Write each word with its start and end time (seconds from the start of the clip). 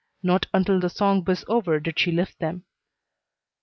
Not 0.23 0.47
until 0.51 0.79
the 0.79 0.89
song 0.89 1.23
was 1.25 1.45
over 1.47 1.79
did 1.79 1.99
she 1.99 2.11
lift 2.11 2.39
them. 2.39 2.63